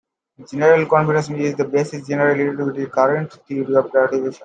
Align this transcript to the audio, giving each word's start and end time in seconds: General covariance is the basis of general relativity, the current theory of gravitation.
General 0.49 0.87
covariance 0.87 1.37
is 1.39 1.53
the 1.55 1.63
basis 1.63 2.01
of 2.01 2.07
general 2.07 2.35
relativity, 2.35 2.85
the 2.85 2.89
current 2.89 3.33
theory 3.47 3.75
of 3.75 3.91
gravitation. 3.91 4.33